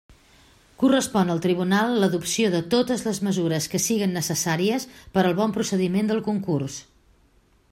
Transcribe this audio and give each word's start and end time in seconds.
Correspon 0.83 1.33
al 1.33 1.41
tribunal 1.45 1.93
l'adopció 2.03 2.49
de 2.55 2.61
totes 2.71 3.03
les 3.09 3.19
mesures 3.27 3.67
que 3.73 3.83
siguen 3.83 4.17
necessàries 4.19 4.89
per 5.17 5.25
al 5.25 5.37
bon 5.41 5.55
procediment 5.59 6.11
del 6.13 6.25
concurs. 6.31 6.79